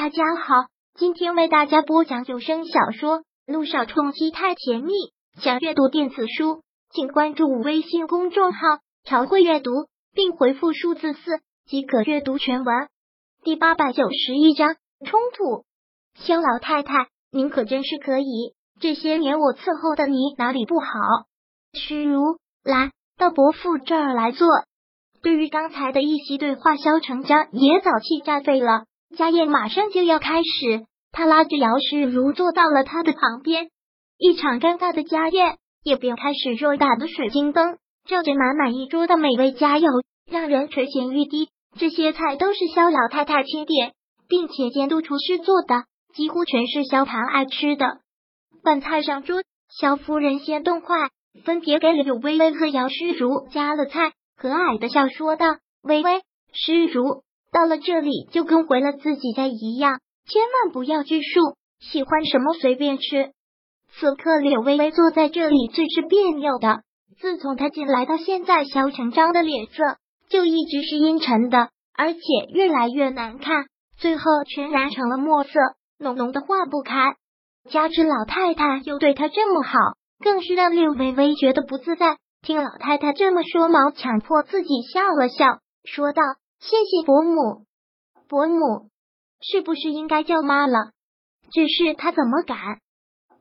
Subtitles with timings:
[0.00, 4.92] 大家好，今天为大家播讲有声小说《路上冲击太甜蜜》。
[5.42, 8.60] 想阅读电子书，请关注微信公众号
[9.02, 9.72] “朝会阅读”，
[10.14, 12.88] 并回复数字四即可阅读全文。
[13.42, 15.64] 第八百九十一章冲突。
[16.14, 18.54] 肖老太太，您可真是可以！
[18.80, 20.86] 这些年我伺候的你哪里不好？
[21.72, 24.46] 虚如，来到伯父这儿来坐。
[25.22, 28.84] 对于刚才的一席对话，肖成章也早气炸飞了。
[29.16, 33.68] 家宴马上就要开始，他拉着姚世如坐到了他的旁边。
[34.18, 36.56] 一场尴尬的家宴也便开始。
[36.56, 41.48] 偌大的水晶灯照着满满一桌的美味佳肴，让人垂涎欲滴。
[41.78, 43.92] 这些菜都是肖老太太钦点，
[44.28, 48.00] 并且监督厨师做的，几乎全是肖唐爱吃的。
[48.64, 49.42] 饭菜上桌，
[49.80, 51.10] 肖夫人先动筷，
[51.44, 55.46] 分别给柳微微和姚诗如夹了菜，和蔼的笑说道
[55.82, 56.22] ：“微微，
[56.52, 61.40] 诗如。”到了这里就跟回了自己家一样，千万不要拘束，
[61.80, 63.32] 喜欢什么随便吃。
[63.98, 66.82] 此刻柳微微坐在这里最是别扭的。
[67.20, 69.96] 自从她进来到现在，萧成章的脸色
[70.28, 72.20] 就一直是阴沉的，而且
[72.52, 73.64] 越来越难看，
[73.96, 75.50] 最后全然成了墨色，
[75.98, 77.14] 浓浓的化不开。
[77.70, 79.72] 加之老太太又对她这么好，
[80.22, 82.18] 更是让柳微微觉得不自在。
[82.42, 85.44] 听老太太这么说，毛强迫自己笑了笑，
[85.84, 86.22] 说道。
[86.60, 87.64] 谢谢伯母，
[88.28, 88.90] 伯母
[89.40, 90.90] 是不是应该叫妈了？
[91.52, 92.80] 只是他怎么敢？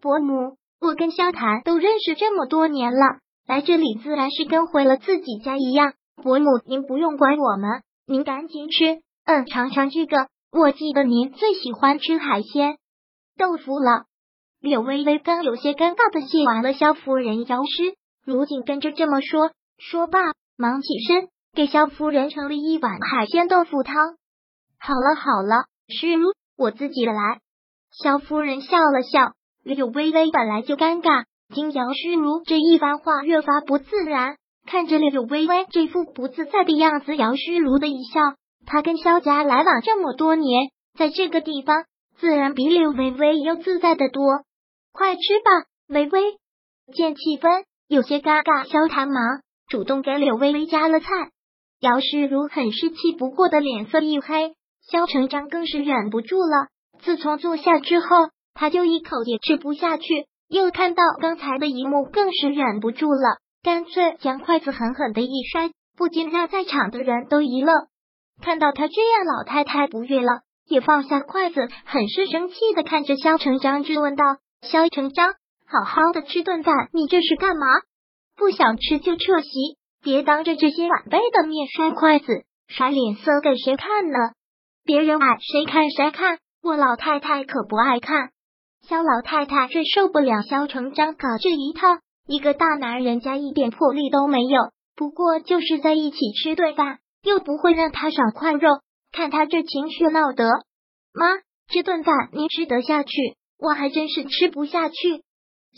[0.00, 5.94] 伯母，我跟萧谈都认识这么多年了，来这里自然是跟回了自己家一样。
[6.22, 10.28] 伯母，您不用管我们，您赶紧吃，嗯，尝尝这个。
[10.52, 12.78] 我记得您最喜欢吃海鲜
[13.36, 14.04] 豆腐了。
[14.60, 20.18] 柳微微刚有些尴尬的谢完了萧夫人邀诗，如今跟着这么说，说罢
[20.56, 21.28] 忙起身。
[21.56, 23.96] 给萧夫人盛了一碗海鲜豆腐汤。
[24.78, 27.14] 好了好了，诗如，我自己来。
[27.90, 29.32] 萧夫人笑了笑。
[29.64, 34.36] 柳微微本来就尴尬，听姚诗如这一番话，越发不自然。
[34.66, 38.20] 看着柳微微这副不自在的样子，姚诗如的一笑。
[38.66, 40.68] 他跟萧家来往这么多年，
[40.98, 41.86] 在这个地方
[42.18, 44.42] 自然比柳微微要自在的多。
[44.92, 46.36] 快吃吧，微微。
[46.94, 51.06] 见气氛有些尴尬，萧谭忙主动给柳微微夹了菜。
[51.80, 54.54] 姚世如很是气不过的脸色一黑，
[54.90, 56.68] 萧成章更是忍不住了。
[57.00, 58.06] 自从坐下之后，
[58.54, 60.04] 他就一口也吃不下去。
[60.48, 67.74] 又看到刚才的一幕，更是忍不住了，干脆将筷子狠狠的一摔，不禁让在场的人都一愣。
[68.40, 74.24] 看到他这样，老太太不悦了，也放下筷子，很是生气的看着萧成章质问道
[74.62, 75.34] ：“萧成章，
[75.66, 77.66] 好好的吃顿饭，你这是干嘛？
[78.36, 84.18] 不想吃就撤席。”别当着这些晚辈的面摔筷子，甩脸色给谁看呢？
[84.84, 88.30] 别人爱谁看谁看，我老太太可不爱看。
[88.88, 94.70] 肖老太太最受不了肖成章搞这一套，一个大男人家一点魄力都没有。
[94.94, 98.68] 不过就是在一起吃顿饭，又不会让他少块肉。
[99.10, 100.48] 看他这情绪闹得，
[101.12, 101.26] 妈，
[101.66, 103.10] 这顿饭您吃得下去？
[103.58, 105.24] 我还真是吃不下去。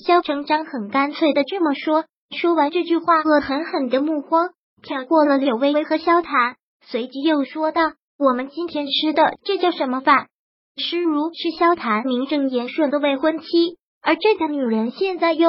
[0.04, 2.04] 肖成章很干脆的这么说。
[2.30, 4.50] 说完这句话，恶狠狠的目光
[4.82, 10.28] 瞟过了柳微微和萧谈，随即又说道：“我们今天吃的这叫什么饭？
[10.76, 15.48] 诗如是萧谈名正言顺的未婚妻，而这个女人现在又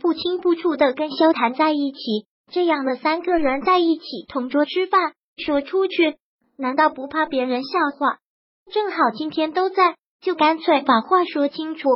[0.00, 1.98] 不清不楚的跟萧谈在一起，
[2.52, 6.16] 这样的三个人在一起同桌吃饭，说出去
[6.56, 8.18] 难道不怕别人笑话？
[8.72, 11.88] 正好今天都在，就干脆把话说清楚。”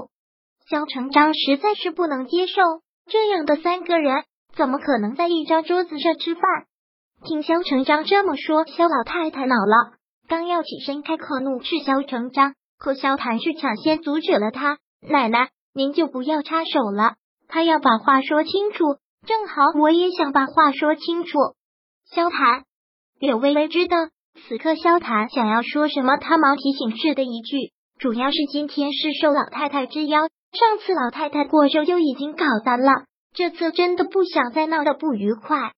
[0.68, 2.60] 萧成章实在是不能接受。
[3.06, 4.24] 这样的三个人
[4.54, 6.42] 怎么可能在一张桌子上吃饭？
[7.24, 9.94] 听萧成章这么说，萧老太太恼了，
[10.28, 14.78] 刚要起身开口怒斥萧成章，可萧谭是抢先阻止了他。
[15.08, 17.14] 奶奶，您就不要插手了，
[17.48, 18.96] 他要把话说清楚。
[19.26, 21.38] 正好我也想把话说清楚。
[22.10, 22.64] 萧谭，
[23.20, 23.96] 柳微微知道
[24.48, 30.22] 此刻萧谭想要说什么，他忙提醒似的一句，主要是今天是受老太太之邀。
[30.52, 35.72] 上次老太太过寿就已经搞砸了，这次真的不想再闹得不愉快。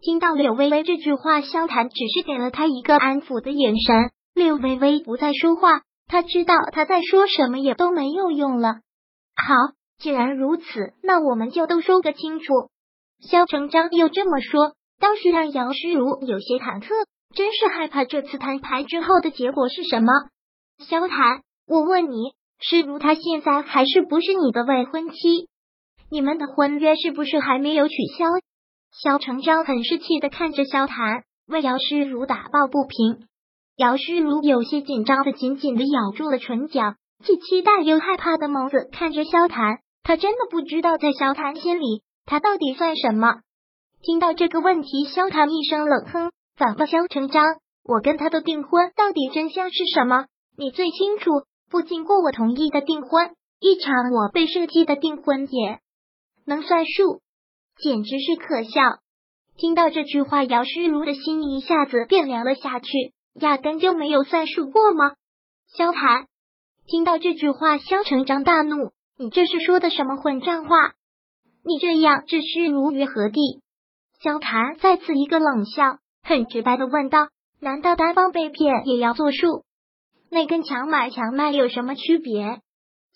[0.00, 4.10] 听到柳微微这句话，萧谈只是给了他一个安抚的眼神。
[4.34, 8.76] 柳微微不再说话，他知道他在说什么也都没有用了。
[9.34, 9.54] 好，
[9.98, 12.44] 既然如此，那我们就都说个清楚。
[13.28, 16.88] 萧成章又这么说，倒是让姚诗如有些忐忑，
[17.34, 20.12] 真是害怕这次摊牌之后的结果是什么。
[20.78, 22.34] 萧谈，我问你。
[22.62, 25.48] 是如他现在还是不是你的未婚妻？
[26.10, 28.24] 你们的婚约是不是还没有取消？
[29.02, 33.26] 萧成章很是气的看着萧谈，为姚诗如打抱不平。
[33.76, 36.94] 姚诗如有些紧张的紧紧的咬住了唇角，
[37.24, 39.78] 既期待又害怕的眸子看着萧谈。
[40.04, 43.40] 他真的不知道，在萧谈心里，他到底算什么？
[44.02, 47.44] 听到这个问题，萧谈一声冷哼，反问萧成章
[47.82, 50.26] ：“我跟他的订婚到底真相是什么？
[50.56, 51.30] 你最清楚。
[51.72, 55.80] 不经过我同意的订婚，一场我被设计的订婚也
[56.44, 57.22] 能算数，
[57.78, 58.70] 简直是可笑。”
[59.56, 63.14] 听到这句话，姚诗如的心一下子变凉了下去。
[63.40, 65.12] 压根就没有算数过吗？
[65.74, 66.26] 萧谈
[66.86, 70.76] 听到这句话，萧成章大怒：“你这是说的什么混账话？
[71.64, 73.62] 你这样置诗如于何地？”
[74.22, 77.28] 萧谈再次一个冷笑，很直白的问道
[77.60, 79.64] ：“难道单方被骗也要作数？
[80.32, 82.60] 那跟强买强卖有什么区别？”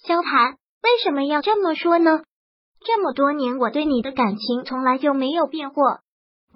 [0.06, 0.52] 萧谈
[0.82, 2.20] 为什么要这么说呢？
[2.84, 6.00] 这么多年，我对你的感情从来就没有变过。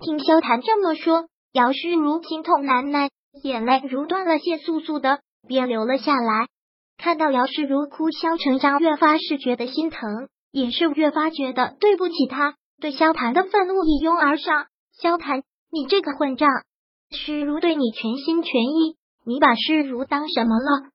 [0.03, 3.09] 听萧谈这么说，姚诗如心痛难耐。
[3.43, 6.49] 眼泪如断了线，簌簌的便流了下来。
[6.99, 12.55] 看到姚氏如哭，萧成章越发是觉得心疼，也是越发觉得对不起他。
[12.81, 14.67] 对萧谈的愤怒一拥而上。
[15.01, 16.49] 萧谈，你这个混账！
[17.11, 20.91] 诗如对你全心全意，你把诗如当什么了？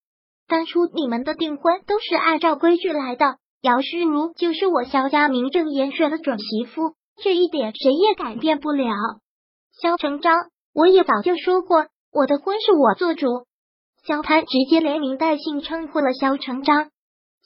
[0.48, 8.94] 当初你们的订婚都是按照规矩来的，姚诗如就是我萧家名正言顺的准媳妇，这一点谁也改变不了。
[9.82, 10.36] 萧成章，
[10.74, 11.88] 我也早就说过。
[12.12, 13.46] 我的婚是我做主，
[14.06, 16.90] 萧谭直接连名带姓称呼了萧成章。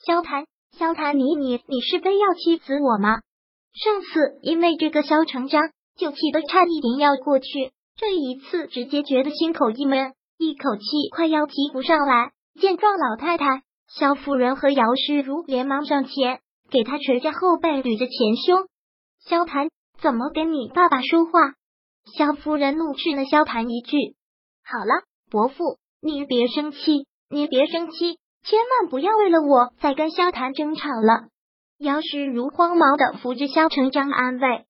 [0.05, 0.45] 萧谭，
[0.77, 3.21] 萧谭，你你你是非要气死我吗？
[3.73, 12.31] 上次因为这个萧成章就气得差一点要过去，这一次直接觉得心口一闷，一口气快要提不上来。
[12.61, 16.39] 见状，老太太萧夫人和姚诗如连忙上前
[16.71, 18.69] 给他捶着后背，捋着前胸。
[19.19, 19.67] 萧谭
[20.01, 21.31] 怎么跟你爸爸说话？
[22.15, 24.15] 萧夫人怒斥了萧谭一句。
[24.63, 31.27] 好了，伯父，你别生气，你别生气，千万不要为了我再跟萧谈争吵了。
[31.79, 34.65] 姚诗如慌忙的扶着萧成章安慰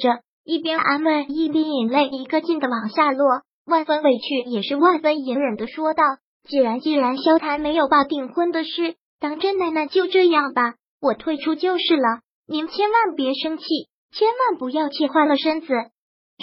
[0.00, 6.02] 着，一边安慰一边眼泪一个劲的往下落，万分委屈也是万分隐忍的说道
[6.48, 12.20] ：“既然既然萧谈没有把订婚的事当真，那那就这样吧，我退出就是了。
[12.46, 13.64] 您千万别生气，
[14.12, 15.68] 千万不要气坏了身子。”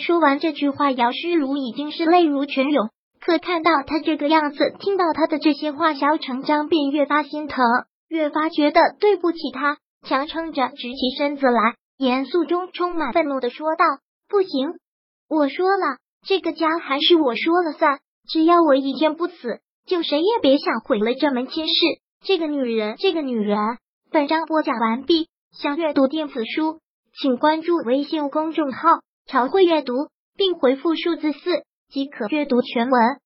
[0.01, 2.89] 说完这句话，姚诗如已经是泪如泉涌。
[3.19, 7.65] 可看到他这个样子，听到他的这些话，萧成章便越发心疼，
[8.07, 9.77] 越发觉得对不起他，
[10.07, 13.83] 强撑着直起身子来，严肃中充满愤怒的说道
[14.29, 14.71] ：“不行，
[15.27, 17.99] 我说了，这个家还是我说了算。
[18.27, 21.73] 只要我一天不死，就谁也别想毁了这门亲事。
[22.23, 23.57] 这个女人，这个女人。”
[24.11, 26.79] 本章播讲完毕，想阅读电子书，
[27.19, 28.99] 请关注微信公众号。
[29.25, 29.93] 朝会阅读，
[30.35, 31.39] 并回复数字四
[31.89, 33.19] 即可阅读全文。